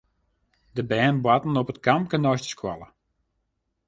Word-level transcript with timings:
De 0.71 0.83
bern 0.89 1.17
boarten 1.23 1.57
op 1.61 1.69
it 1.73 1.83
kampke 1.87 2.17
neist 2.17 2.43
de 2.47 2.49
skoalle. 2.55 2.87